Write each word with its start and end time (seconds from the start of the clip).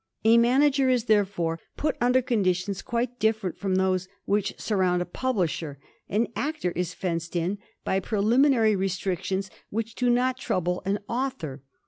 A 0.25 0.39
manager 0.39 0.89
is, 0.89 1.03
therefore, 1.05 1.59
put 1.77 1.95
under 2.01 2.23
conditions 2.23 2.81
quite 2.81 3.19
different 3.19 3.59
from 3.59 3.75
those 3.75 4.07
which 4.25 4.59
surround 4.59 5.03
a 5.03 5.05
publisher; 5.05 5.77
an 6.09 6.27
actor 6.35 6.71
is 6.71 6.95
fenced 6.95 7.35
in 7.35 7.59
by 7.83 7.99
preliminary 7.99 8.75
restrictions 8.75 9.51
which 9.69 9.93
do 9.93 10.09
not 10.09 10.39
trouble 10.39 10.81
an 10.87 10.97
author. 11.07 11.61